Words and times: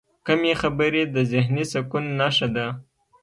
کمې 0.25 0.53
خبرې، 0.61 1.01
د 1.13 1.15
ذهني 1.31 1.63
سکون 1.73 2.05
نښه 2.19 2.47
ده. 2.55 2.67